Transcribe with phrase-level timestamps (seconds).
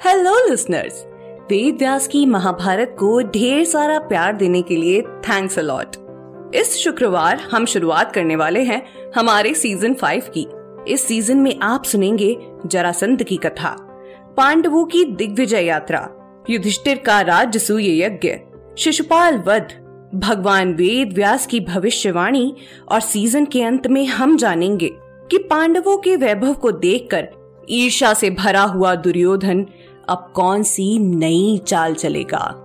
[0.00, 1.00] Hello listeners
[1.50, 5.96] Ved Vyas की महाभारत को ढेर सारा प्यार देने के लिए थैंक्स अलॉट
[6.54, 8.80] इस शुक्रवार हम शुरुआत करने वाले हैं
[9.16, 10.46] हमारे सीज़न फाइव की
[10.92, 13.70] इस सीज़न में आप सुनेंगे जरासंध की कथा
[14.36, 16.06] पांडवों की दिग्विजय यात्रा
[16.50, 18.34] युधिष्ठिर का राजसूय यज्ञ
[18.78, 19.74] शिशुपाल वध
[20.18, 22.54] भगवान वेद व्यास की भविष्यवाणी
[22.88, 24.90] और सीज़न के अंत में हम जानेंगे
[25.30, 27.28] कि पांडवों के वैभव को देखकर
[27.70, 29.66] ईर्षा से भरा हुआ दुर्योधन
[30.08, 32.64] अब कौन सी नई चाल चलेगा?